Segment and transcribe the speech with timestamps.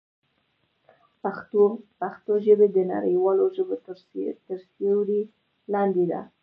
[2.01, 3.75] پښتو ژبه د نړیوالو ژبو
[4.47, 5.21] تر سیوري
[5.73, 6.21] لاندې ده.